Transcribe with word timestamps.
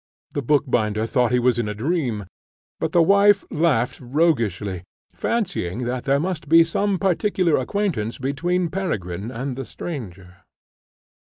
The 0.33 0.41
bookbinder 0.41 1.05
thought 1.05 1.31
he 1.31 1.37
was 1.37 1.59
in 1.59 1.69
a 1.69 1.75
dream, 1.75 2.25
but 2.79 2.91
the 2.91 3.03
wife 3.03 3.45
laughed 3.51 3.99
roguishly, 4.01 4.83
fancying 5.13 5.83
that 5.83 6.05
there 6.05 6.19
must 6.19 6.49
be 6.49 6.63
some 6.63 6.97
particular 6.97 7.55
acquaintance 7.57 8.17
between 8.17 8.69
Peregrine 8.71 9.29
and 9.29 9.55
the 9.55 9.63
stranger. 9.63 10.37